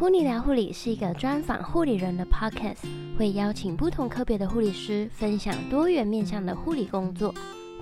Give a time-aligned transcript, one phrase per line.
[0.00, 7.34] 噗妮聊护理是一个专访护理人的 podcast，会邀请不同科别的护理师分享多元面向的护理工作。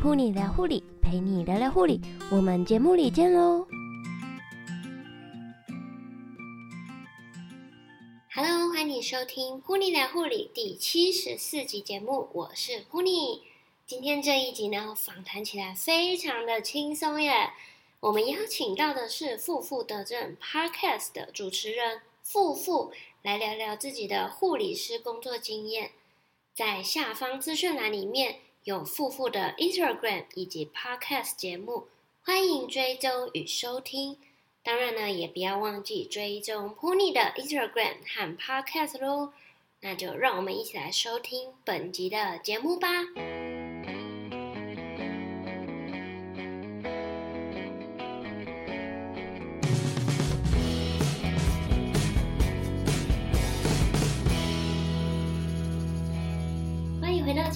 [0.03, 2.01] 噗妮聊护理，陪你聊聊护理，
[2.33, 3.65] 我们节目里见喽
[8.35, 13.45] ！Hello，欢迎收听噗妮聊护理第七十四集节目，我是噗妮。
[13.87, 17.51] 今天这一集呢，访谈起来非常的轻松耶。
[18.01, 22.01] 我们邀请到的是妇妇得正 Podcast 的主持人
[22.31, 22.93] 富富，
[23.23, 25.93] 来聊聊自己的护理师工作经验。
[26.55, 31.87] 在下方资讯栏里面有富富的 Instagram 以及 Podcast 节目，
[32.23, 34.19] 欢迎追踪与收听。
[34.63, 39.33] 当然呢，也不要忘记追踪 Puni 的 Instagram 和 Podcast 喽。
[39.81, 42.89] 那就让我们一起来收听本集的节目吧。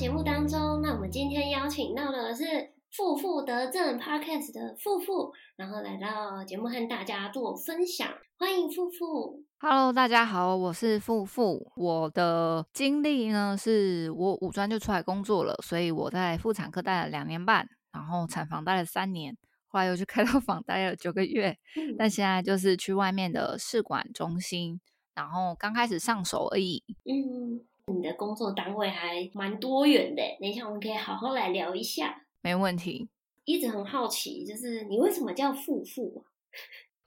[0.03, 2.42] 节目当中，那我们今天邀请到的是
[2.91, 8.09] 妇妇得证 Podcast 的妇妇，然后来到节目和大家做分享。
[8.36, 9.44] 欢迎妇妇。
[9.61, 11.70] Hello，大家好，我是妇妇。
[11.77, 19.37] 我的经历呢，是我五专就出来工作了，所以我在妇产科待了两年半，然后产房待了三年，
[19.69, 24.81] 后来又去开刀房待了九个月，嗯、但现在就是去外面的试管中心，
[25.14, 26.83] 然后刚开始上手而已。
[27.05, 27.64] 嗯。
[27.86, 32.22] 你的工作单位还蛮多元的，等一下我们可以好好来聊一下。
[32.41, 33.08] 没问题。
[33.44, 36.22] 一直很好奇，就是你为什么叫富富啊？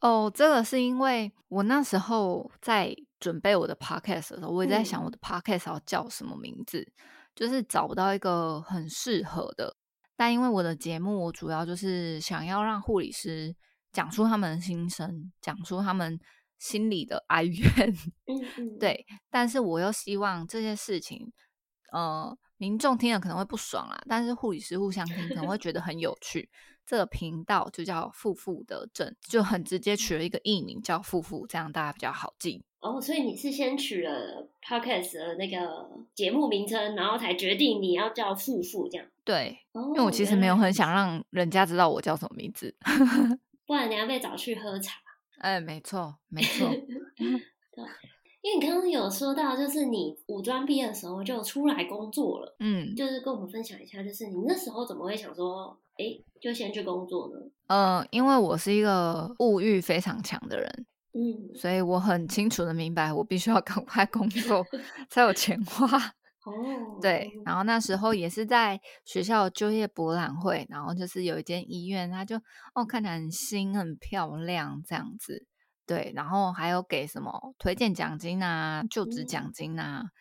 [0.02, 9.78] 哦，这个是因为我那时候在准备我的 podcast 的时候，我也在想我的 podcast 要叫什么名字，嗯、就是找不到一个很适合的。
[10.18, 13.56] 但因为我的节目，我主要就是想要让护理师
[13.94, 16.20] 讲出他们的心声，讲出他们。
[16.58, 17.96] 心里的哀怨，
[18.80, 21.32] 对，但是我又希望这些事情，
[21.92, 26.50] 呃，民众听了可能会不爽啊，但是护理师互相听可能会觉得很有趣。
[26.88, 32.64] 这个频道就叫富富的证，就很直接取了一个艺名叫富富，这样大家比较好记。
[32.80, 39.08] 哦，所以你是先取了 podcast 的那个节目名称，然后才决定你要叫富富这样？
[39.24, 42.76] 对，哦，因为我其实没有很想让人家知道我叫什么名字，
[43.66, 45.00] 不然人家被找去喝茶。
[45.40, 46.70] 哎，没错，没错。
[48.42, 56.06] 因为你刚刚有说到，就是你五专毕业的时候就出来工作了，嗯，就是跟我们分享一下，就是你那时候怎么会想说，哎，
[56.40, 57.40] 就先去工作呢？
[57.66, 64.64] 呃，因为我是一个物欲非常强的人，嗯，所以我很清楚的明白，我必须要赶快工作
[65.10, 65.88] 才有钱花。
[66.46, 72.38] 哦，对，然后那时候也是在学校就业博览会，然后就是有一间医院，他就
[72.76, 75.48] 哦看起来很新很漂亮这样子，
[75.88, 80.12] 对，然后还有给什么推荐奖金啊、就职奖金啊，嗯、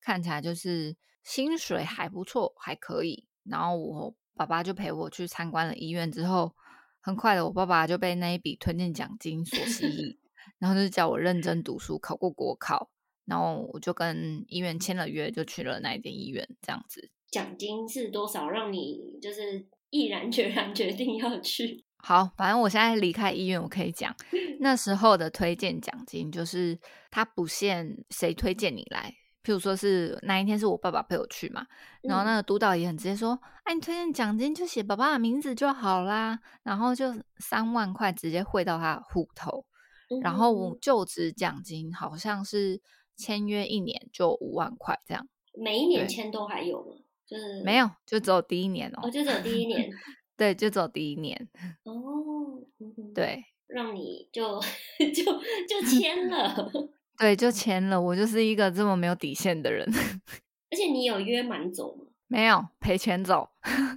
[0.00, 3.28] 看起来就是薪水还不错，还可以。
[3.44, 6.54] 然后我爸爸就陪我去参观了医院之后，
[7.02, 10.18] 很快的我爸爸就被那一笔推荐奖金所吸引，
[10.58, 12.90] 然后就叫我认真读书，考过国考。
[13.26, 17.10] 然后我就跟医院签了约，就去了那一间医院，这样子。
[17.30, 18.48] 奖金是多少？
[18.48, 21.84] 让你就是毅然决然决定要去？
[21.98, 24.14] 好，反正我现在离开医院，我可以讲
[24.60, 26.78] 那时候的推荐奖金，就是
[27.10, 29.12] 他不限谁推荐你来，
[29.42, 31.66] 譬如说是那一天是我爸爸陪我去嘛，
[32.02, 39.64] 然后那个督导也很直接说：“哎、嗯，你推荐奖金就写爸爸的名字就好啦。”然后就三万块直接汇到他的户头，
[40.10, 42.80] 嗯、然后我就职奖金好像是。
[43.16, 46.96] 签约一年就五万块，这样每一年签都还有吗？
[47.26, 49.00] 就是没有，就只有第一年哦。
[49.04, 49.88] 哦，就只有第一年。
[50.36, 51.48] 对，就只有第一年。
[51.84, 51.94] 哦，
[53.14, 54.60] 对，让你就
[55.14, 55.32] 就
[55.68, 56.70] 就签了。
[57.16, 58.00] 对，就签了。
[58.00, 59.88] 我就是一个这么没有底线的人。
[60.70, 62.06] 而且你有约满走吗？
[62.26, 63.48] 没有，赔钱走。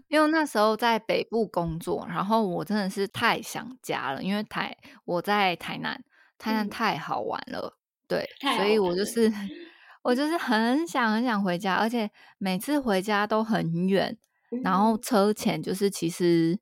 [0.09, 4.21] 因为那时候在北部工作，然后我真的是太想家了。
[4.21, 6.03] 因为台我在台南，
[6.37, 7.76] 台南太好玩了。
[8.07, 9.31] 嗯对，所以我就是
[10.03, 14.17] 我就是很想很想回家，而且每次回家都很远，
[14.63, 16.57] 然后车钱就是其实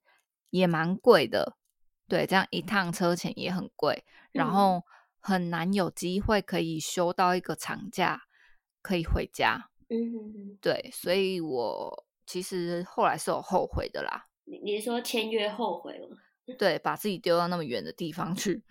[0.49, 1.55] 也蛮贵的，
[2.07, 4.81] 对，这样一趟车钱也很贵，然后
[5.19, 8.21] 很难有机会可以休到一个长假
[8.81, 14.25] 可以回家，嗯，对，所以我其实后来是有后悔的啦。
[14.45, 16.09] 你你说签约后悔了？
[16.57, 18.63] 对，把自己丢到那么远的地方去。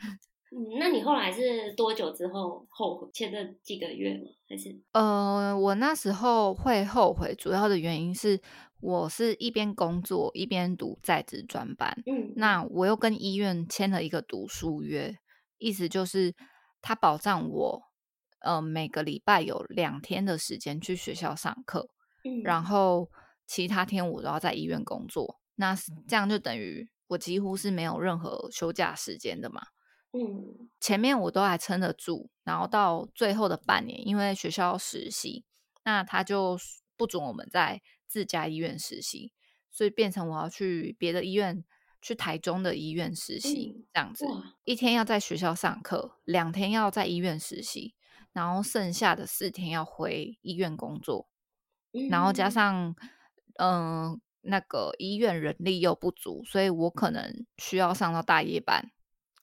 [0.57, 4.31] 嗯，那你后来是多久之后后悔签了几个月吗？
[4.49, 4.81] 还是？
[4.93, 8.41] 呃，我那时候会后悔，主要的原因是
[8.81, 15.17] 我是一边工作一边读在职专班，嗯，那我又跟医院签了一个读书约，
[15.59, 16.33] 意思就是
[16.81, 17.83] 他保障我，
[18.39, 21.89] 呃，每个礼拜有两天的时间去学校上课，
[22.23, 23.11] 嗯，然后
[23.45, 25.41] 其他天我都要在医院工作。
[25.57, 25.77] 那
[26.07, 29.61] 这样就等于我几乎是没有任何休假时间的嘛。
[30.17, 35.45] 嗯，前面我都还撑得住，然后到最后的半年，因为学校实习，
[35.83, 36.57] 那他就
[36.97, 39.33] 不准我们在自家医院实习，
[39.73, 41.65] 所以变成我要去别的医院，
[42.01, 44.25] 去台中的医院实习，这样子，
[44.63, 47.97] 一天要在学校上课，两天要在医院实习，
[48.33, 51.29] 然后剩下的四天要回医院工作，
[52.09, 52.95] 然后加上，
[53.55, 58.93] 嗯、呃，那个医院人力又不足，所以我可能需要上到大夜班。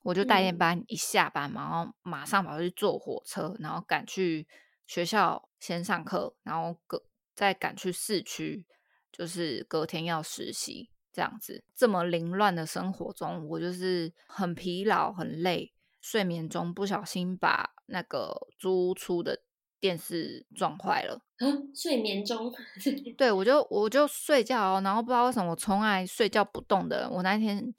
[0.03, 4.47] 我就大夜班一下班嘛，然后马上跑去坐火车，然后赶去
[4.87, 7.03] 学校先上课，然后隔
[7.35, 8.65] 再赶去市区，
[9.11, 11.63] 就是隔天要实习这样子。
[11.75, 15.71] 这么凌乱的生活中，我就是很疲劳、很累，
[16.01, 19.43] 睡眠中不小心把那个租出的
[19.79, 21.21] 电视撞坏了。
[21.37, 22.51] 嗯，睡眠中，
[23.15, 27.71] 对，我就我就睡觉哦，然后不知道为什么我从来睡觉不动的，我那天。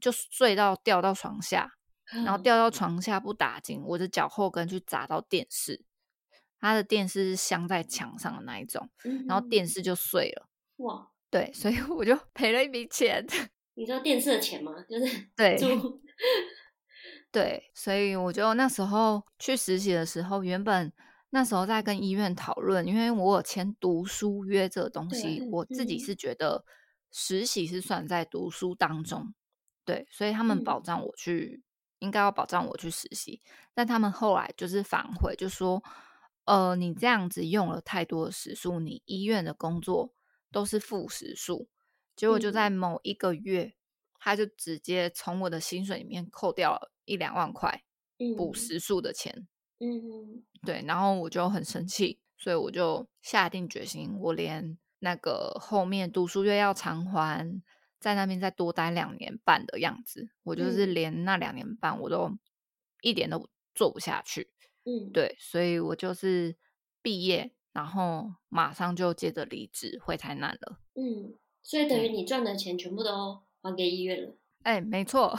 [0.00, 1.70] 就睡到掉到床下，
[2.24, 5.84] 然后掉到床下不打紧，我的脚后跟去砸到电视，
[6.60, 8.88] 他的电视是镶在墙上的那一种，
[9.26, 10.48] 然后电视就碎了。
[10.76, 13.26] 哇，对，所以 我就赔了一笔钱。
[13.74, 14.72] 你知道电视的钱吗？
[14.88, 15.58] 就是对，
[17.30, 20.90] 对，所以我就那时候去实习的时候，原本
[21.30, 26.64] 那时候在跟医院讨论，因为我有签读书约这个东西，我自己是觉得
[27.12, 29.34] 实习是算在读书当中。
[29.86, 31.62] 对，所以他们保障我去，嗯、
[32.00, 33.40] 应该要保障我去实习。
[33.72, 35.80] 但他们后来就是反悔，就说
[36.44, 40.12] ：“呃，你这样子用了太多的时数，你医院的工作
[40.50, 41.68] 都是负时数。”
[42.16, 43.74] 结果就在某一个月，嗯、
[44.18, 47.84] 他就直接从我的薪水里面扣掉了一两万块
[48.36, 49.46] 补时数的钱。
[49.78, 57.62] 嗯，对，然后我就很生气，所以我就下定决心，我连那个后面读书月要偿还。
[58.06, 62.30] 在那边再多待两年半的样子，我就是连那两年半我都
[63.02, 64.48] 一点都做不下去。
[64.84, 66.54] 嗯，对，所以我就是
[67.02, 70.78] 毕业，然后马上就接着离职回台南了。
[70.94, 74.36] 嗯，所以等于你赚的钱全部都还给医院了。
[74.62, 75.36] 哎、欸，没错。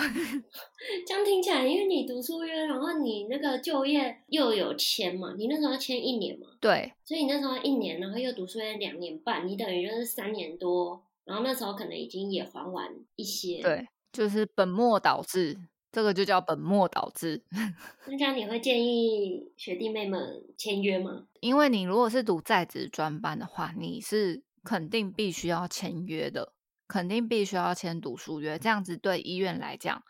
[1.08, 6.48] 这样听起来，因为你读书约，然后你那个就业又有签嘛，你那时候要签一年嘛。
[6.60, 11.02] 对，所以你那时候一年，然后又读书约两年半，你等于就是三年多。
[11.28, 15.58] 然后那时候可能已经也还完一些，对，就是本末倒置，
[15.92, 17.44] 这个就叫本末倒置。
[18.08, 21.28] 那这样你会建议学弟妹们签约吗？
[21.42, 26.54] 因为你如果是读在职专班的话，你是肯定必须要签约的，
[26.88, 30.02] 肯定必须要签读书约，这样子对医院来讲，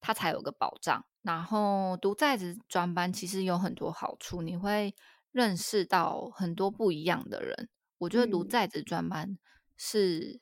[0.00, 1.04] 它才有个保障。
[1.22, 4.94] 然后读在职专班其实有很多好处，你会
[5.32, 7.68] 认识到很多不一样的人。
[7.98, 9.36] 我觉得读在职专班
[9.76, 10.40] 是。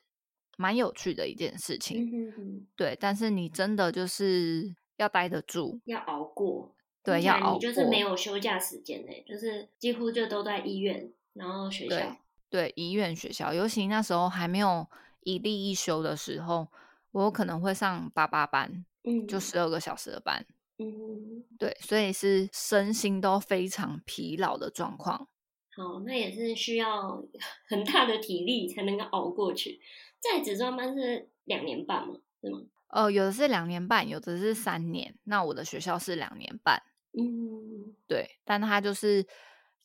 [0.59, 2.67] 蛮有趣的一件事情，嗯、哼哼。
[2.75, 8.17] 对，但是你真的就是要待得住，要熬过，对，要熬过，就是没有。
[8.17, 12.09] 休假时间呢，就是几乎就都在医院，然后学校，对，
[12.49, 14.85] 对，医院学校，尤其那时候还没有
[15.21, 16.67] 一例一休的时候，
[17.11, 20.45] 我有可能会上八八班，嗯，就十二个小时的班，
[20.77, 25.29] 嗯，对，所以是身心都非常疲劳的状况。
[25.75, 27.23] 好，那也是需要
[27.67, 29.79] 很大的体力才能够熬过去。
[30.19, 32.15] 在职专班是两年半吗？
[32.41, 32.61] 是吗？
[32.87, 35.15] 呃，有的是两年半，有的是三年。
[35.23, 36.81] 那我的学校是两年半。
[37.13, 38.39] 嗯，对。
[38.43, 39.25] 但他就是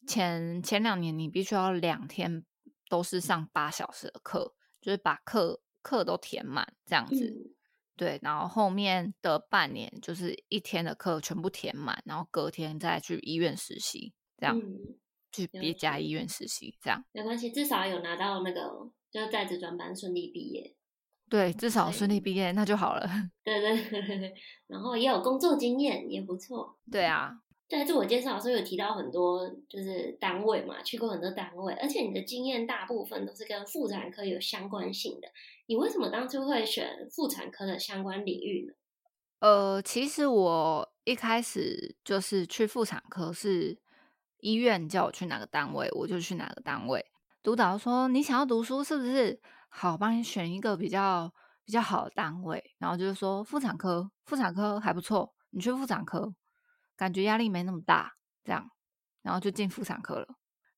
[0.07, 2.45] 前前两年你必须要两天
[2.89, 7.27] 都是上八小时的课，就是把课课都填满这样子。
[7.27, 7.55] 嗯、
[7.95, 14.97] 对，然后后面的半年就是一天的课全部填满，然后隔天再去医院实习，这样、嗯、
[15.43, 18.91] 去别家医院实习，这样没关系，至少有拿到那个。
[19.15, 20.75] 就是在职专班顺利毕业，
[21.31, 23.09] 对，至少顺利毕业那就好了。
[23.45, 23.77] 对对
[24.19, 24.35] 对，
[24.67, 26.77] 然后也有工作经验，也不错。
[26.91, 27.33] 对啊，
[27.69, 35.29] 在自我介绍的时候有提到很多，就是单位嘛，去过很多单位，而且你的经验大部分都是跟妇产科有相关性的。
[35.67, 38.75] 你为什么当初会选妇产科的相关领域呢？
[39.39, 43.79] 呃，其实我一开始就是去妇产科，是
[44.39, 47.05] 医院叫我去哪个单位，我就去哪个单位。
[47.43, 49.41] 督导说：“你想要读书是不是？
[49.69, 51.33] 好，帮你选一个比较
[51.65, 52.63] 比较好的单位。
[52.79, 56.35] 然后就是说妇产科，妇产科还不错，你去妇产科，
[56.97, 58.13] 感觉压力没那么大。
[58.45, 58.67] 这样，
[59.23, 60.27] 然后就进妇产科了。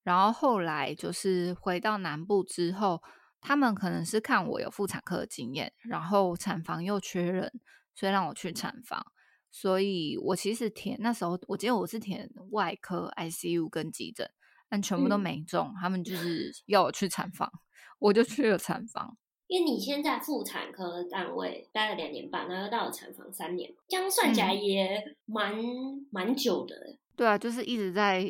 [0.02, 3.02] 然后后来就是回到南部之后，
[3.40, 7.52] 他们可能是看我有妇产科的经验，然后产房又缺人，
[7.94, 9.04] 所以让我去产房。
[9.58, 14.28] 所以我其实填那时候，我记得我是填外科、ICU 跟急诊，
[14.68, 17.50] 但全部都没中，嗯、他们就是要我去产房，
[17.98, 19.16] 我就去了产房。
[19.46, 25.54] 因为你先在妇产科单位待了两年半，然后到了产房三年，这样算起来也蛮
[26.10, 26.76] 蛮、嗯、久的。
[27.16, 28.22] 对啊，就是一直在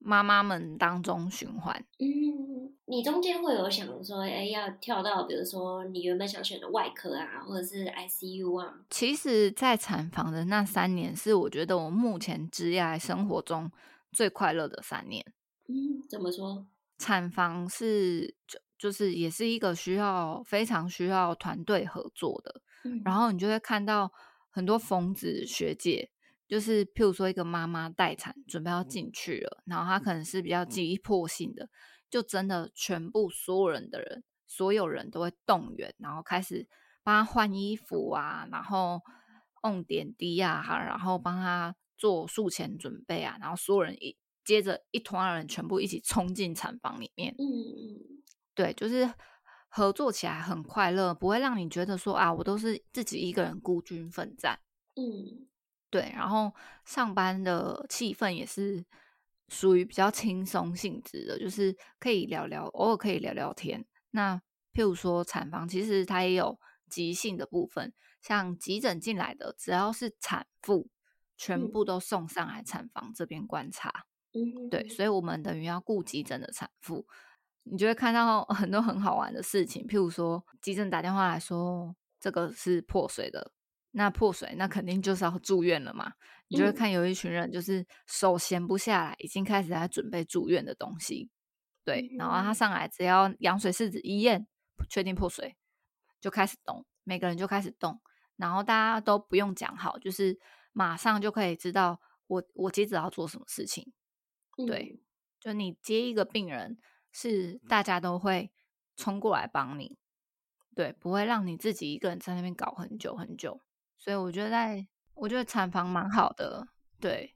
[0.00, 1.74] 妈妈们当中循环。
[1.98, 8.80] 嗯，你中间会有想说，哎，要跳到比如说你原本想选的外科啊，或者是 ICU 啊？
[8.90, 13.70] 其实，在产房的那三年，是我觉得我目前职业生活中
[14.10, 15.24] 最快乐的三年。
[15.68, 16.66] 嗯，怎么说？
[16.98, 18.58] 产房是就。
[18.80, 24.10] 就是也是一个需要非常需要团队合作的，嗯、然后你就会看到
[24.48, 26.08] 很多疯子学姐，
[26.50, 31.70] 就是譬如说一个妈妈待产准备要进去了，然后她可能是比较急迫性的，
[32.10, 36.66] 就真的全部所有人的人，所有人都会动员，然后开始
[37.04, 39.00] 帮她换衣服啊，然后
[39.62, 48.20] 用点滴啊，然后帮她做术前准备啊，然后所有人一接着一团人全部一起冲进产房里面，嗯。
[48.52, 49.10] 对，就是
[49.68, 54.58] 合作起来很快乐，不会让你觉得说啊，我都是自己一个人孤军奋战。
[54.96, 55.46] 嗯，
[55.90, 56.10] 对。
[56.14, 56.52] 然后
[56.84, 58.84] 上班的气氛也是
[59.48, 63.84] 属于比较轻松性质的，就是可以聊聊，偶尔可以聊聊天。
[64.12, 64.36] 那
[64.72, 67.92] 譬如说产房，其实它也有急性的部分，
[68.22, 70.88] 像急诊进来的，只要是产妇，
[71.36, 74.06] 全部都送上来产房这边观察。
[74.32, 77.06] 嗯，对，所以我们等于要顾急诊的产妇。
[77.64, 83.52] 你就会看到很多很好玩的事情，譬如说急诊打电话来说这个是破水的，
[83.92, 86.12] 那破水那肯定就是要住院了嘛。
[86.48, 91.30] 你就会看有一群人就是手闲不下来，已经开始在准备住院的东西。
[91.84, 94.46] 对，然后他上来只要羊水试纸一验，
[94.88, 95.56] 确定破水，
[96.20, 98.00] 就开始动，每个人就开始动，
[98.36, 100.38] 然后大家都不用讲好，就是
[100.72, 103.92] 马上就可以知道我我接着要做什么事情。
[104.66, 105.00] 对，
[105.38, 106.78] 就你接一个病人。
[107.12, 108.52] 是大家都会
[108.94, 109.98] 冲过来帮你，
[110.76, 113.60] 对，不会让你自己一个人在那边搞很久很久。
[114.00, 116.66] 所以我觉得在，在我觉得产房蛮好的，
[117.00, 117.32] 对，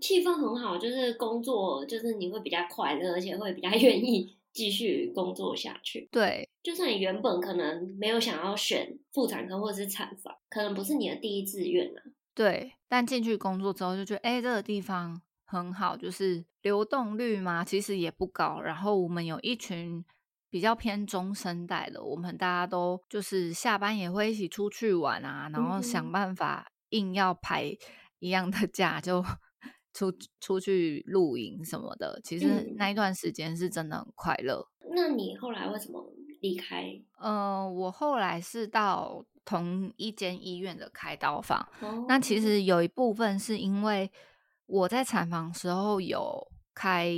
[0.00, 6.08] 气氛很好，就是工作就是你会比较快乐，而且会比较 愿意继续工作下去。
[6.12, 12.02] 对，就算你原本可能没有想要选妇产科或者是产房，可能不是你的第一志愿啊。
[12.34, 15.20] 对，但进去工作之后就觉得，哎，这个地方。
[15.46, 18.60] 很好，就是流动率嘛，其实也不高。
[18.62, 20.04] 然后我们有一群
[20.54, 27.76] 比较偏中生代的，我们大家都就是下班也会一起出去玩啊，然后想办法硬要排
[28.20, 29.20] 一样的假，就
[29.92, 32.20] 出出去露营什么的。
[32.22, 34.64] 其实那一段时间是真的很快乐。
[34.78, 34.92] 嗯。
[34.94, 36.08] 那你后来为什么
[36.40, 36.84] 离开？
[37.18, 41.68] 呃，我后来是到同一间医院的开刀房。
[41.80, 42.04] 哦。
[42.06, 44.08] 那其实有一部分是因为。
[44.66, 47.12] 我在产房时候有开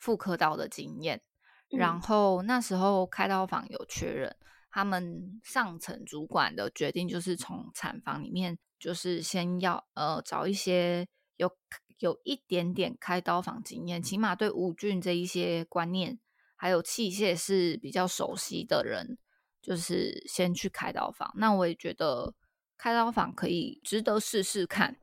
[0.00, 1.22] 妇科刀的经验，嗯、
[1.70, 4.36] 然后那时候开刀房有缺人，
[4.70, 11.06] 他们上层主管的决定就是从产房里面就是先要呃找一些
[11.36, 11.50] 有
[11.98, 16.18] 有一点点开刀房经验，起码对无菌这一些观念
[16.56, 19.18] 还有器械是比较熟悉的人，
[19.60, 21.32] 就是先去开刀房。
[21.36, 22.34] 那我也觉得
[22.76, 24.96] 开刀房可以值得试试看。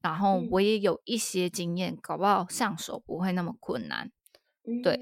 [0.00, 4.12] 然后我也有一些经验，嗯、搞不好上手不会那么困难，
[4.68, 5.00] 嗯、对，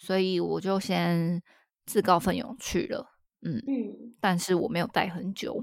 [0.00, 1.42] 所以我就先
[1.84, 3.06] 自告奋勇去了，
[3.42, 5.62] 嗯嗯，但是我没有待很久，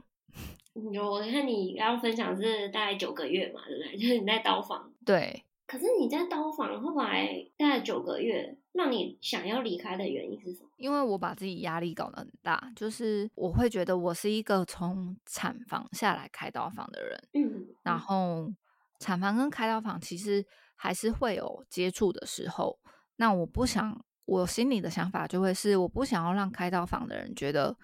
[0.93, 3.97] 有我看你刚刚分享是大概九个月嘛，对不对？
[3.97, 7.27] 就是你在刀房，对，可是你在刀房后来
[7.57, 10.69] 大概九个月，让你想要离开的原因是什么？
[10.77, 18.53] 因为我把自己压力搞得很大，就是我会觉得我是一个从产房下来开刀房的人，嗯，然后。
[18.99, 20.43] 产房跟开刀房其实
[20.75, 22.79] 还是会有接触的时候，
[23.17, 27.75] 那我不想，我心里的想法就会是，我不想要让开刀房的人觉得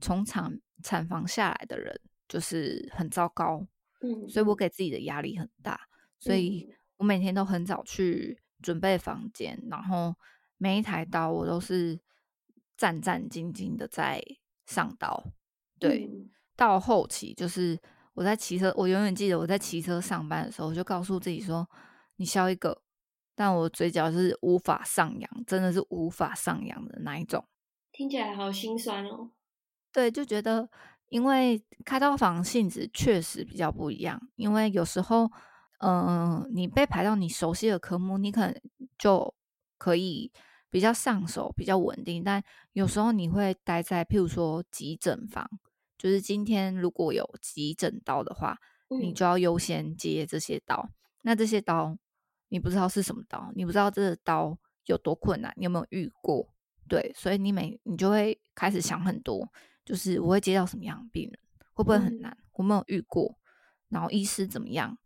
[0.00, 1.94] 从产产房下来的人
[2.26, 3.66] 就是很糟糕，
[4.00, 5.78] 嗯，所以我给自己的压力很大，
[6.18, 10.14] 所以我每天都很早去准备房间，然后
[10.56, 12.00] 每一台刀我都是
[12.76, 14.22] 战战兢兢的在
[14.64, 15.22] 上刀，
[15.78, 16.08] 对，
[16.56, 17.78] 到后期就是。
[18.12, 21.66] 我在骑车，我永远记得我在骑车上班的时候，我就告诉自己说
[22.16, 22.82] ：“你削一个。”
[23.40, 27.42] 但我嘴角是无法上扬，真的是无法上扬的那一种。
[27.90, 29.30] 听起来好心酸哦。
[29.90, 30.68] 对，就觉得
[31.08, 35.24] 因为开刀房性质确实比较不一样，因为有时候，
[35.78, 38.54] 嗯、呃，你被排到你熟悉的科目，你可能
[38.98, 39.34] 就
[39.78, 40.30] 可以
[40.68, 42.22] 比较上手，比较稳定。
[42.22, 42.44] 但
[42.74, 45.48] 有时候你会待在，譬如说急诊房。
[45.96, 48.58] 就是今天如果有急诊刀的话，
[49.00, 50.86] 你就要优先接这些刀。
[50.90, 50.92] 嗯、
[51.22, 51.96] 那这些刀
[52.50, 56.46] 你不知道是什么刀，你不知道这个刀有多困难，你有没有遇过？
[56.86, 59.48] 对，所以你每你就会开始想很多，
[59.84, 61.38] 就是我会接到什么样的病人，
[61.72, 62.30] 会不会很难？
[62.32, 63.38] 嗯、我没有遇过，
[63.88, 64.98] 然后医师怎么样？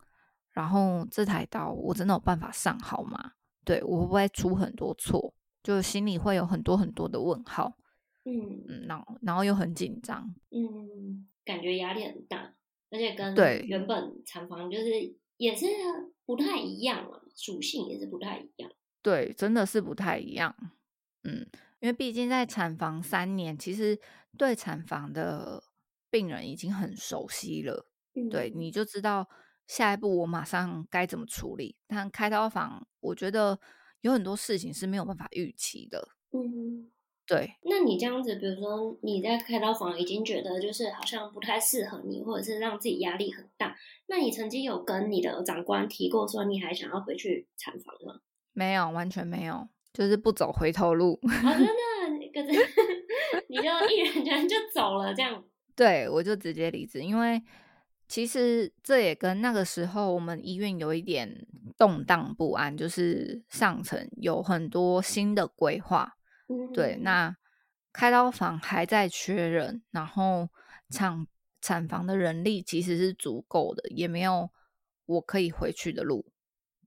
[0.52, 3.32] 然后这台刀我真的有办法上好吗？
[3.64, 5.34] 对，我会不会出很多错？
[5.62, 7.76] 就心里会有很多很多的问号。
[8.24, 10.34] 嗯嗯，然后然后又很紧张。
[10.50, 12.54] 嗯，感觉压力很大，
[12.90, 13.34] 而且跟
[13.66, 15.66] 原本产房就是也是
[16.24, 18.70] 不太一样啊，属性也是不太一样。
[19.02, 20.54] 对，真的是不太一样。
[21.22, 21.46] 嗯，
[21.80, 23.98] 因为毕竟在产房三年，其实
[24.38, 25.62] 对产房的
[26.10, 27.86] 病人已经很熟悉了。
[28.14, 29.28] 嗯，对，你就知道。
[29.66, 31.74] 下一步我马上该怎么处理？
[31.86, 33.58] 但开刀房，我觉得
[34.02, 36.06] 有很多事情是没有办法预期的。
[36.32, 36.90] 嗯，
[37.26, 37.54] 对。
[37.62, 43.76] 那你这样子，比如说你在开刀房已经觉得就是好像不太适合你，或者是让自己压力很大，
[44.06, 48.20] 那你曾经有跟你的长官提过说你还想要回去产房吗？
[48.52, 51.18] 没有，完全没有，就是不走回头路。
[51.22, 52.60] 哦，真的， 可是
[53.48, 55.44] 你就毅然决然就走了，这样？
[55.74, 57.42] 对，我就直接离职，因为。
[58.06, 61.46] 其实这也跟那个时候我们医院有一点
[61.78, 66.14] 动荡不安，就是上层有很多新的规划。
[66.48, 67.36] 嗯、对，那
[67.92, 70.48] 开刀房还在缺人，然后
[70.90, 71.26] 产
[71.60, 74.50] 产房的人力其实是足够的，也没有
[75.06, 76.32] 我可以回去的路。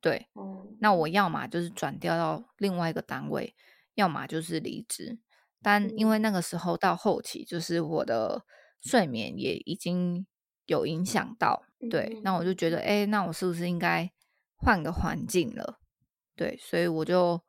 [0.02, 3.56] 对，嗯、那我要么就是转调到另外一个单位，
[3.96, 5.20] 要么就是离职。
[5.62, 8.46] 但因为那个时候到后期，就是我的
[8.82, 10.26] 睡眠也已经。
[10.68, 14.12] 有影响到，对，嗯、那我就觉得，哎，那我是不是应该
[14.58, 15.80] 换个环境了？
[16.36, 17.42] 对，所以我就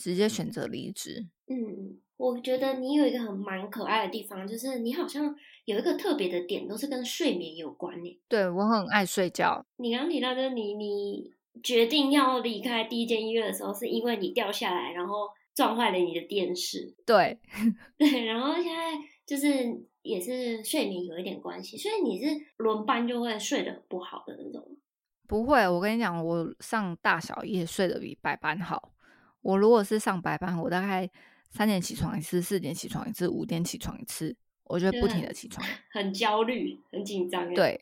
[0.00, 1.28] 直接选择离职。
[1.46, 5.34] 嗯，我觉得你有一个很蛮可爱的地方，就是你好像
[5.66, 8.20] 有一个特别的点，都是跟睡眠有关的。
[8.28, 9.64] 对，我很爱睡觉。
[9.76, 11.30] 你刚提到，就是你你
[11.62, 16.94] 决定要离开第一间医院的时候，是因为你掉下来，然后撞坏了你的电视。
[17.04, 17.38] 对，
[17.98, 19.86] 对，然后现在就是。
[20.02, 24.66] 也是睡眠有一点关系，所以你是轮班就会睡得不好的那种？
[25.28, 28.94] 不会，我跟你讲，我上大小夜睡得比白班好。
[29.42, 31.08] 我如果是上白班，我大概
[31.50, 37.52] 三点起床一次，四点起床一次，五点起床一次，我就会不停的起床， 很焦虑，很紧张。
[37.54, 37.80] 对，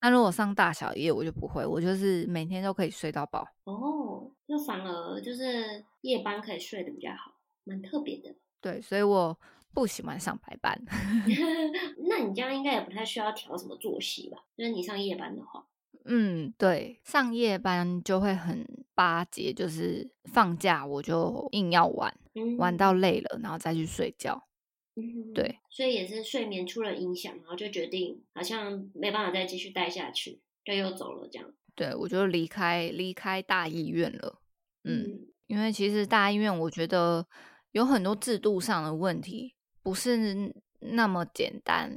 [0.00, 3.46] 那如果上大小夜，我就不会，我就是每天都可以睡到饱。
[3.64, 8.34] 哦，那反而就是夜班可以睡得比较好，蛮特别的。
[8.60, 9.38] 对，所以我。
[9.74, 10.76] 不喜欢上白班，
[12.08, 14.38] 那你这样应该也不太需要调什么作息吧？
[14.56, 15.64] 就是你上夜班的话，
[16.08, 24.48] 嗯，对，上夜班就会很巴结，就是放假我就硬要玩，嗯、玩到累了，然后再去睡觉。
[24.96, 31.52] 嗯，对，所以也是睡眠出了影响，然后就决定好像没办法再继续待下去，就又走了这样。
[31.74, 34.40] 对，我就离开离开大医院了。
[34.84, 37.26] 嗯，嗯，因为其实大医院我觉得
[37.72, 39.54] 有很多制度上的问题。
[39.80, 41.90] 不是那么简单，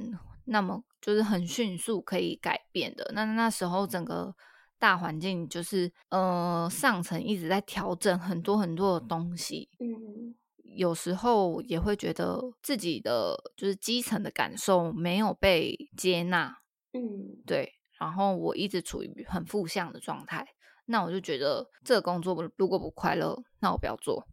[0.46, 3.10] 那么就是很迅速可以改变的。
[3.14, 4.34] 那那时候整个
[4.78, 9.68] 大环境就是，呃，上层一直在调整很多很多的东西。
[9.78, 10.34] 嗯，
[10.76, 16.58] 有时候也会觉得自己的就是基层的感受没有被接纳。
[16.92, 17.74] 嗯，对。
[17.98, 20.44] 然后我一直处于很负向的状态，
[20.86, 24.26] 那我就觉得这个工作如果不快乐，那我不要做。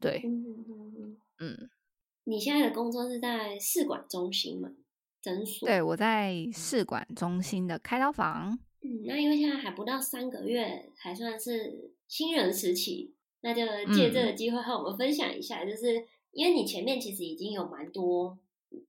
[0.00, 1.18] 对，嗯。
[1.40, 1.70] 嗯
[2.24, 4.68] 你现在的工作是在试管中心吗？
[5.20, 5.68] 诊所？
[5.68, 8.58] 对，我在试管中心的开刀房。
[8.82, 18.38] 嗯，那因为现在还不到三个月，还算是新人时期，那就借这个机会和我们分享一下，就是、嗯、因为你前面其实已经有蛮多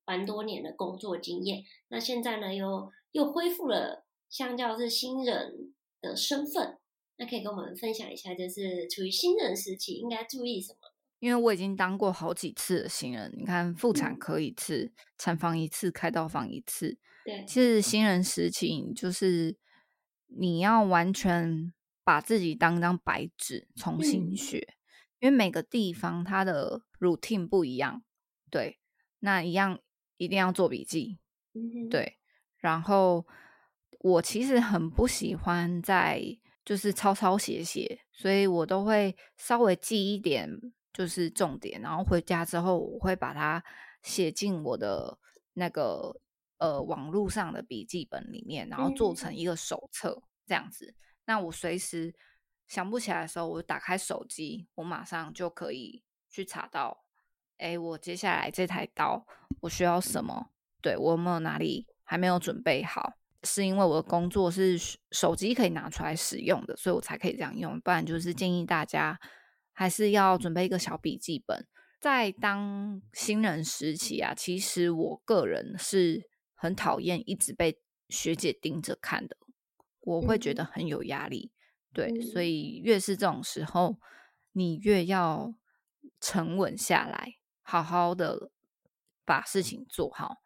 [0.06, 6.78] 蛮多年的工作经验，那现在呢又又恢复了相较是新人的身份，
[7.18, 10.79] 那可以跟我们分享一下，就是处于新人时期应该注意什么？
[11.20, 16.98] 因为我已经当过好几次的新人，你看妇产科一次，嗯、产房一次，开刀房一次。
[17.26, 19.58] 对，其实新人时期就是
[20.28, 24.76] 你要完全把自己当张白纸重新学，嗯、
[25.20, 28.02] 因为每个地方它的 routine 不一样。
[28.50, 28.80] 对，
[29.20, 29.78] 那一样
[30.18, 31.20] 一定要做笔记。
[31.54, 32.18] 嗯、对，
[32.58, 33.28] 然后
[34.00, 36.24] 我其实很不喜欢在
[36.64, 40.50] 就是抄抄写写，所以我都会稍微记一点。
[40.94, 43.64] 就是重点，然后回家之后，我会把它
[44.02, 45.18] 写进我的
[45.54, 46.20] 那个
[46.58, 50.96] 呃网络上的笔记本里面，然后做成一个手册这样子。
[51.26, 52.16] 那我随时
[52.68, 57.04] 想不起来的时候，我打开手机，我马上就可以去查到，
[57.58, 59.26] 哎，我接下来这台刀
[59.62, 60.52] 我需要什么？
[60.82, 63.14] 对，我有没有哪里还没有准备好？
[63.44, 64.78] 是因为我的工作是
[65.12, 67.80] 手机可以拿出来使用的，所以我才可以这样用。
[67.82, 69.18] 不然就是建议大家
[69.80, 71.66] 还是要准备一个小笔记本。
[72.02, 79.38] 在当新人时期啊，其实我个人是很讨厌一直被学姐盯着看的，
[80.02, 81.54] 我会觉得很有压力。
[81.94, 83.96] 对，所以越是这种时候，
[84.52, 85.56] 你越要
[86.20, 88.52] 沉稳下来，好好的
[89.24, 90.40] 把事情做好。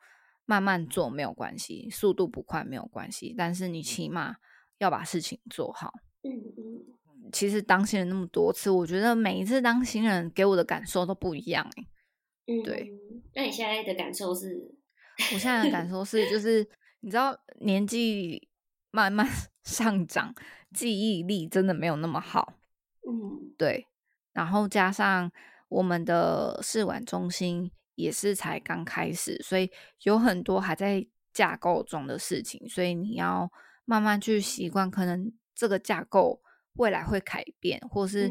[0.46, 4.36] 慢慢做没有关系，速度不快没有关系，但是你起码
[4.78, 5.92] 要把事情做好。
[6.22, 6.93] 嗯嗯。
[7.34, 11.70] 其实当新人那么多次，我觉得每一次当新人给我的感受都不一样。
[12.46, 12.90] 嗯，对。
[13.34, 14.56] 那你现在的感受是？
[15.34, 16.66] 我现在的感受是，就是
[17.02, 18.48] 你知道，年纪
[18.92, 19.28] 慢慢
[19.66, 20.34] 上涨，
[20.72, 22.54] 记忆力真的没有那么好。
[23.06, 23.88] 嗯，对。
[24.32, 25.32] 然后加上
[25.68, 27.72] 我们的试管中心。
[27.96, 29.70] 也是才刚开始，所以
[30.02, 33.48] 有很多还在架构中的事情，所以你要
[33.86, 34.90] 慢慢去习惯。
[34.90, 36.42] 可能这个架构
[36.74, 38.30] 未来会改变，或是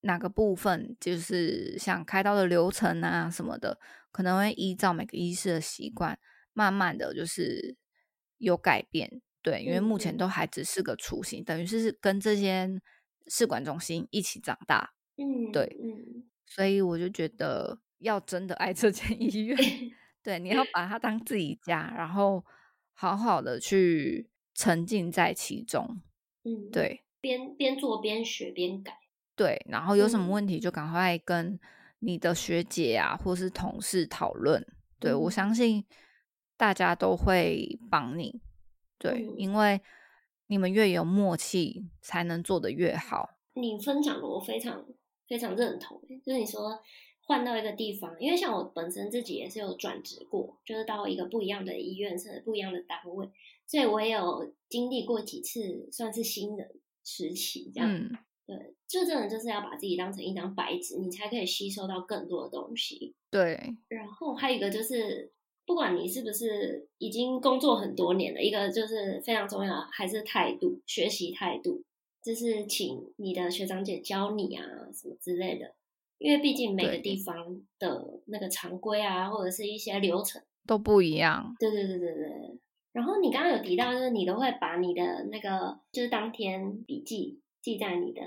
[0.00, 3.78] 哪个部分，就是像开刀的流程啊什么的，
[4.10, 6.18] 可能会依照每个医师的习惯，
[6.52, 7.76] 慢慢的就是
[8.38, 9.20] 有改变。
[9.42, 12.68] 对，因为目前都还只是个雏形，等于是跟这些
[13.26, 14.94] 试管中心一起长大。
[15.16, 15.76] 嗯，对，
[16.46, 17.80] 所以我就觉得。
[18.00, 19.56] 要真的爱这间 医院，
[20.22, 22.44] 对，你要把它当自己家，然后
[22.92, 26.02] 好好的去沉浸在其中。
[26.44, 28.98] 嗯，对，边边做边学边改。
[29.34, 31.58] 对，然后有什么问题就赶快跟
[31.98, 34.66] 你的学姐啊，或是同事讨论。
[34.98, 35.84] 对，我相信
[36.56, 38.40] 大家都会帮你。
[38.98, 39.80] 对，因为
[40.46, 43.30] 你们越有默契，才能做得越好。
[43.54, 44.86] 你分享的我非常
[45.28, 46.80] 非常认同，就是你说。
[47.28, 53.28] 换到一个地方，因为像我本身自己也是有转职过，就是到一个不一样的医院，甚至不一样的单位，
[53.66, 56.70] 所以我也有经历过几次算是新人
[57.06, 57.88] 时期这样。
[57.88, 58.10] 嗯、
[58.44, 63.14] 对，就真的就是要把自己当成一张白纸，你才可以吸收到更多的东西。
[63.30, 63.58] 对。
[63.88, 65.32] 然后还有一个就是，
[65.64, 71.82] 不管你是不是已经工作很多年了，一个就是非常重要，还是态度，学习态度，
[72.22, 75.74] 就是请你的学长姐教你啊，什么之类的。
[76.18, 81.54] 因为毕竟每个地方的那个常规啊，或者是一些流程都不一样。
[81.58, 82.58] 对对对对对。
[82.96, 88.22] 然后你刚刚有提到，就是你都会把你的那个就是当天笔记记在你的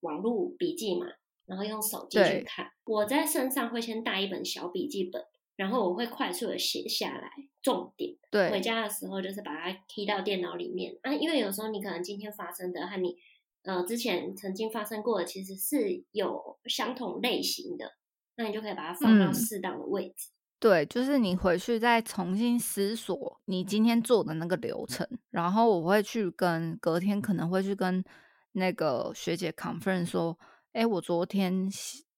[0.00, 1.06] 网络笔记嘛，
[1.44, 2.70] 然后用手机去看。
[2.86, 5.22] 我在身上会先带一本小笔记本，
[5.56, 8.16] 然后我会快速的写下来重点。
[8.30, 13.18] 对，回家的时候就是把它 key 到电脑里面啊，因为有时候你可能今天发生的和你。
[13.64, 17.92] 呃，之前曾经发生过的，其实是有相同类型的，
[18.36, 20.28] 那你就可以把它放到适当的位置。
[20.28, 20.33] 嗯。
[20.64, 28.02] 对，就是你回去再重新思索你今天做的那个流程，然后我会去跟隔天可能会去跟
[28.52, 30.38] 那个学姐 conference 说，
[30.72, 31.68] 哎，我昨天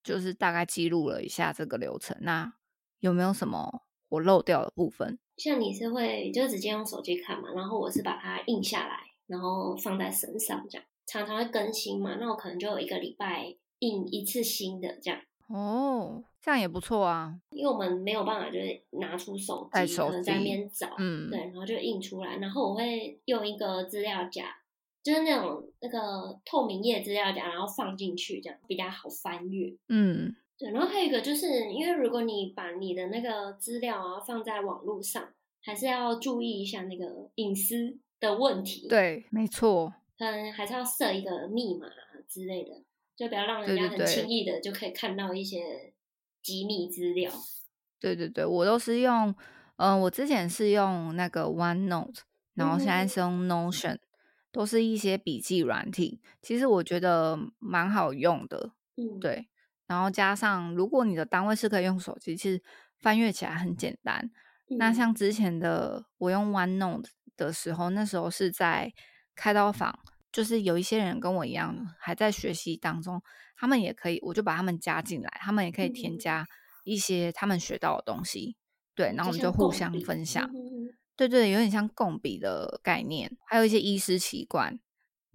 [0.05, 2.53] 就是大概记录了一下这个流程，那
[3.01, 5.19] 有没有什么我漏掉的部分？
[5.37, 10.87] 像你是会就直接用手机看嘛，然后我是把它印下来，然后放在身上这样。
[11.09, 15.21] 常常会更新嘛，那我可能就有一个礼拜印一次新的这样。
[15.49, 17.39] 哦，这样也不错啊。
[17.51, 22.37] 因为我们没有办法，就是拿出手机，可能在那边找，嗯，对，然后就印出来。
[22.37, 24.57] 然后我会用一个资料夹，
[25.03, 29.73] 就是那种那个透明页资料夹，然后放进去，这样比较好翻阅。
[29.89, 30.71] 嗯，对。
[30.71, 35.29] 然后还有一个就是，因为如果你把你的那个资料啊放在网络上，
[35.63, 38.89] 还是要注意一下那个隐私的问题。
[38.89, 39.93] 对，没错。
[40.19, 41.87] 嗯还是要设一个密码
[42.27, 42.71] 之类的，
[43.17, 45.95] 就不要让人家很轻易的就可以看到一些
[46.43, 47.33] 机密资料。
[47.99, 49.29] 对对对，我都是用，
[49.77, 52.19] 嗯、呃，我之前是用那个 OneNote，
[52.55, 54.01] 然后现在是用 Notion，、嗯、
[54.53, 56.21] 都是一些笔记软体。
[56.43, 59.49] 其实我觉得蛮好用的，嗯，对。
[59.87, 62.63] 然后加上，如果你的单位是可以用手机，其实
[62.99, 64.31] 翻阅起来很简单。
[64.69, 68.93] 嗯、那像之前的我用 OneNote 的时候，那时候是在。
[69.39, 69.99] 开刀房
[70.37, 73.23] 就是有一些人跟我一样还在学习当中，
[73.57, 76.47] 他们也可以，我就把他们加进来，他们也可以添加
[76.85, 78.55] 一些他们学到的东西，
[78.95, 80.47] 对，然后我们就互相分享，
[81.17, 84.79] 对对，有点像共笔的概念，还有一些医师习惯，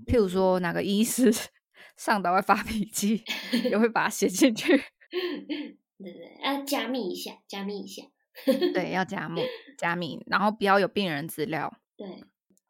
[0.06, 1.34] 譬如说哪个医师
[1.98, 3.24] 上岛会发脾气，
[3.72, 4.78] 也会把它写进去，
[5.98, 8.04] 对对，要加密一下，加密一下，
[8.46, 9.42] 对，要加密
[9.80, 12.24] 加密，然后不要有病人资料， 对。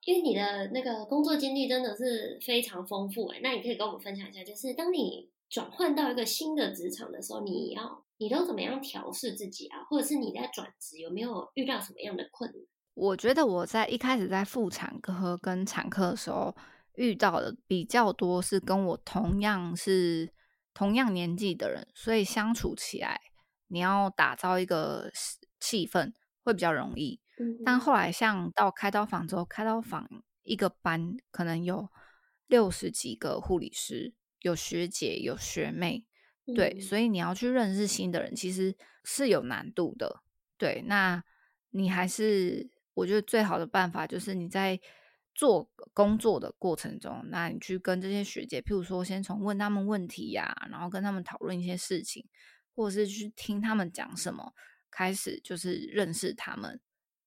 [0.05, 9.83] 因为你的那个工作经历真的是非常丰富哎，那你可以跟我们分享一下，就是当你转换到一个新的职场的时候，你要你都怎么样调试自己啊？
[9.89, 12.59] 或者是你在转职有没有遇到什么样的困难？
[12.93, 16.53] 我觉得我在一开始在妇产科跟产科的时候
[16.95, 20.29] 遇到的比较多是跟我同样是
[20.73, 23.21] 同样年纪的人，所以相处起来
[23.67, 25.09] 你要打造一个
[25.59, 26.11] 气氛
[26.43, 27.20] 会比较容易。
[27.65, 30.07] 但后来像到开刀房之后，开刀房
[30.43, 31.89] 一个班可能有
[32.47, 36.05] 六十几个护理师，有学姐有学妹，
[36.55, 40.21] 对，所以你要去认识新的人，其实是有难度的。
[40.57, 41.23] 对，那
[41.69, 42.69] 你还是。
[42.93, 44.77] 我觉得最好的办法就是你在
[45.33, 52.27] 做工作的过程中，那你去跟这些学姐，譬如说，先从问他们问题呀、啊，然后跟他们讨论一些事情，
[52.75, 54.53] 或者是去听他们讲什么，
[54.91, 56.81] 开始就是认识他们。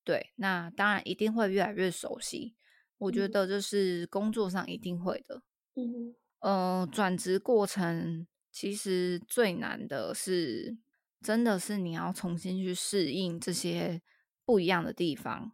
[0.04, 2.54] 对，那当然一定会越来越熟悉。
[2.98, 5.42] 我觉得这是工作上一定会的。
[5.74, 10.76] 嗯，呃，转职过程其实最难的是，
[11.20, 14.02] 真的是你要重新去适应这些。
[14.46, 15.52] 不一样的地方，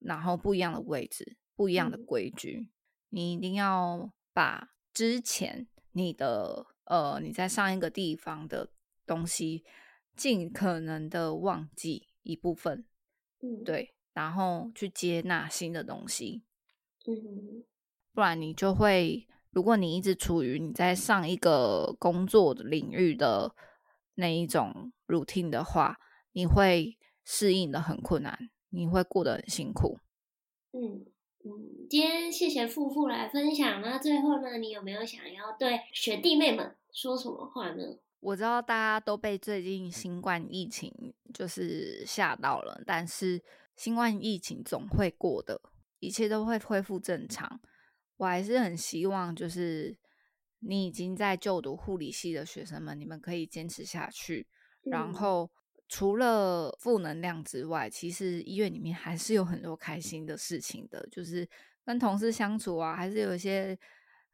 [0.00, 2.70] 然后不一样的位置，不一样的规矩，嗯、
[3.10, 8.72] 你一定要把之前你的呃你在上一个地方的
[9.06, 9.64] 东西
[10.16, 12.84] 尽可能的忘记一部分，
[13.44, 16.42] 嗯，对，然后去接纳新的东西，
[17.06, 17.62] 嗯，
[18.14, 23.54] 不然你就会，如果你一直处于你在上一个工作领域的
[24.14, 25.98] 那一种 routine 的话，
[26.32, 26.96] 你会。
[27.26, 29.98] 适应的很困难，你会过得很辛苦。
[30.72, 31.06] 嗯
[31.42, 33.80] 嗯，今天谢谢富富来分享。
[33.80, 37.96] 那最后呢，你有没有想要对学弟妹们说什么话呢？
[38.24, 40.90] 我知道大家都被最近新冠疫情
[41.34, 43.42] 就是吓到了，但是
[43.76, 45.60] 新冠疫情总会过的，
[45.98, 47.60] 一切都会恢复正常。
[48.16, 49.94] 我还是很希望，就是
[50.60, 54.46] 你已经在就读护理系的学生们，你们可以坚持下去，
[54.84, 55.50] 嗯、然后。
[55.86, 61.46] 除了负能量之外，其实医院里面还是有很多开心的事情的，就是
[61.84, 63.78] 跟同事相处啊，还是有一些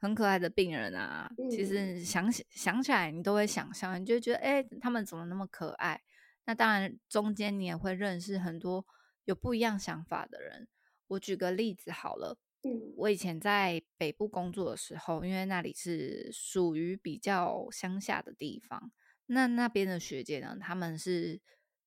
[0.00, 1.30] 很可爱的病人啊。
[1.38, 6.02] 嗯、其实想起想起来，你都会想象，你就觉得哎，他们怎么那么可爱？
[6.46, 8.84] 那当然，中间你也会认识很多
[9.26, 10.66] 有不一样想法的人。
[11.08, 18.90] 我举个例子好了，嗯，我以前在北部工作的时候，因为那里是属于比较乡下的地方。
[19.26, 20.56] 那那边的学姐呢？
[20.60, 21.40] 他们是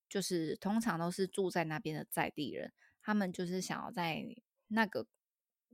[0.08, 2.71] 就是通常都是住在那边的在地人，
[3.02, 4.23] 他们就是想要在
[4.67, 5.08] 那个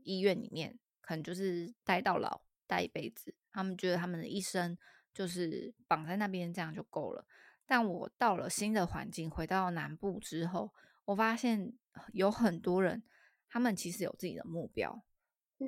[0.03, 3.33] 医院里面，可能就是待到老，待一辈子。
[3.51, 4.77] 他们觉得他们的一生
[5.11, 7.25] 就是绑在那边，这样就够了。
[7.65, 10.71] 但我到了新的环境，回到南部之后，
[11.05, 11.73] 我发现
[12.13, 13.01] 有很多人，
[13.47, 15.03] 他们其实有自己的目标，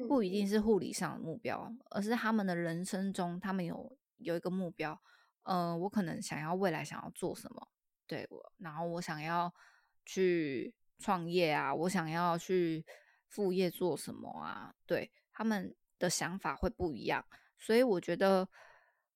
[0.07, 5.01] 不一定是护理上的目标，而是他们的人生中，他们有有一个目标。
[5.45, 7.67] 嗯、呃，我可能想要未来想要做什么，
[8.05, 9.51] 对我，然后我想要
[10.05, 12.85] 去创业啊，我想要去
[13.27, 14.75] 副业做什么啊？
[14.85, 17.25] 对，他们的想法会不一样，
[17.57, 18.47] 所以我觉得，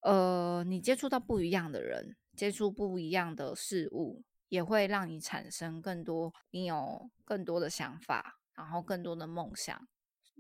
[0.02, 9.88] 呃，你接触到不一样的人，接触不一样的事物，也会让你产生更多，你有更多的想法，然后更多的梦想。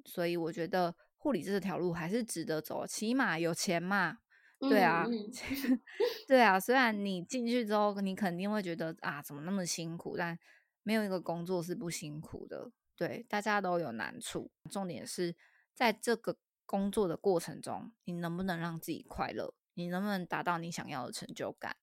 [0.06, 4.20] 所以我觉得护理这条路还是值得走，起码有钱嘛。
[4.60, 5.32] 对啊，嗯、
[6.28, 10.16] 对啊，虽然你进去之后，你肯定会觉得啊，怎么那么辛苦？
[10.16, 10.38] 但
[10.84, 12.72] 没有一个工作是不辛苦的。
[12.96, 15.36] 对，大家都有难处，重点是
[15.76, 19.54] 在这个工作的过程中，你能不能让自己快乐？
[19.76, 21.76] 你能不能达到你想要的成就感？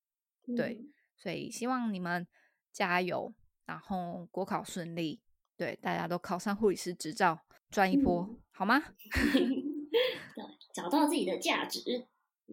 [0.57, 2.27] 对，嗯、所以希望你们
[2.73, 3.33] 加油，
[3.67, 5.21] 然后国考顺利，
[5.57, 7.39] 对，大家都考上护理师执照，
[7.71, 8.83] 赚一波，嗯、好吗？
[10.75, 12.09] 找到自己的价值。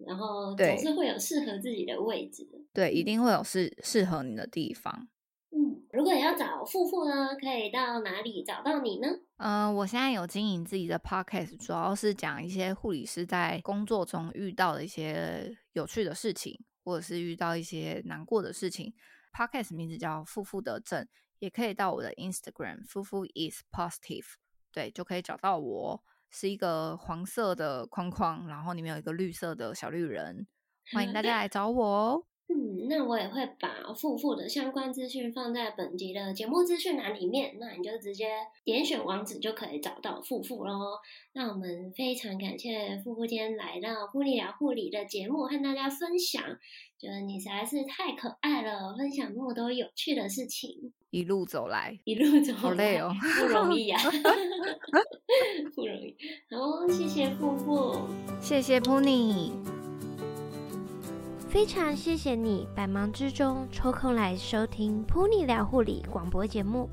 [0.06, 5.08] 然后总是会有适合自己的位置，对，一定会有适适合你的地方。
[5.92, 9.08] 嗯，如果你要找富富呢，可以到哪里找到你呢？
[9.36, 18.94] 嗯、呃，我现在有经营自己的 podcast，主要是讲一些护理师在工作中遇到的一些有趣的事情，或者是遇到一些难过的事情。
[19.32, 21.06] podcast 名字叫富富的证，
[21.38, 24.24] 也可以到我的 Instagram 富富 is positive，
[24.72, 26.02] 对，就可以找到我。
[26.32, 30.46] 是一个黄色的框框，然后里面有一个绿色的小绿人，
[30.92, 32.24] 欢迎大家来找我哦。
[32.52, 38.26] 嗯，那我也会把富富的相关资讯放在本集的节目资讯栏里面，那你就直接
[38.64, 40.98] 点选网址就可以找到富富喽。
[41.32, 46.42] 那我们非常感谢富富今天来到护理聊护理的节目，和大家分享，
[46.98, 50.92] 觉得你实在是太可爱了，分享那么多有趣的事情。
[51.10, 54.02] 一路走来，一路走来，好累哦，不容易啊，
[55.76, 56.16] 不容易。
[56.50, 58.08] 好，谢谢富富，
[58.40, 59.52] 谢谢噗妮，
[61.50, 66.88] 非常谢谢你百忙之中抽空来收听 Pony 聊护理广播节目。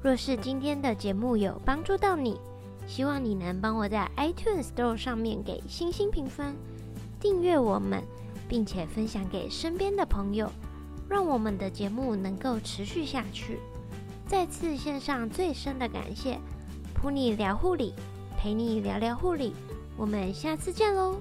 [0.00, 2.38] 若是今天的节目有帮助到你，
[2.86, 6.54] 希望你能帮我在 iTunes Store 上面给星星评分，
[7.18, 8.00] 订阅我们，
[8.48, 10.48] 并且分享给身边的朋友，
[11.08, 13.58] 让我们的节目能够持续下去。
[14.24, 16.38] 再次献上最深的感谢，
[16.94, 17.92] 噗妮聊护理，
[18.38, 19.52] 陪你聊聊护理，
[19.96, 21.16] 我们下次见喽。